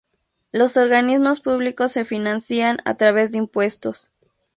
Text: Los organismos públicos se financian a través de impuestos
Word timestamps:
Los 0.51 0.77
organismos 0.77 1.41
públicos 1.41 1.91
se 1.91 2.05
financian 2.05 2.79
a 2.85 2.95
través 2.95 3.31
de 3.33 3.37
impuestos 3.37 4.09